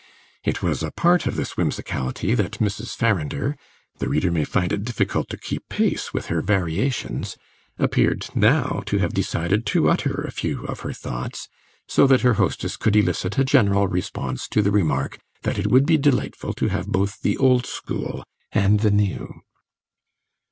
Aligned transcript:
It 0.43 0.63
was 0.63 0.81
a 0.81 0.89
part 0.89 1.27
of 1.27 1.35
this 1.35 1.51
whimsicality 1.55 2.33
that 2.35 2.53
Mrs. 2.57 2.95
Farrinder 2.95 3.55
the 3.99 4.09
reader 4.09 4.31
may 4.31 4.43
find 4.45 4.73
it 4.73 4.83
difficult 4.83 5.29
to 5.29 5.37
keep 5.37 5.69
pace 5.69 6.11
with 6.11 6.25
her 6.25 6.41
variations 6.41 7.37
appeared 7.77 8.25
now 8.35 8.81
to 8.87 8.97
have 8.97 9.13
decided 9.13 9.63
to 9.67 9.91
utter 9.91 10.23
a 10.23 10.31
few 10.31 10.65
of 10.65 10.79
her 10.79 10.91
thoughts, 10.91 11.49
so 11.87 12.07
that 12.07 12.21
her 12.21 12.33
hostess 12.33 12.77
could 12.77 12.95
elicit 12.95 13.37
a 13.37 13.43
general 13.45 13.87
response 13.87 14.47
to 14.47 14.63
the 14.63 14.71
remark 14.71 15.19
that 15.43 15.59
it 15.59 15.67
would 15.67 15.85
be 15.85 15.97
delightful 15.97 16.53
to 16.53 16.69
have 16.69 16.87
both 16.87 17.21
the 17.21 17.37
old 17.37 17.67
school 17.67 18.23
and 18.51 18.79
the 18.79 18.89
new. 18.89 19.41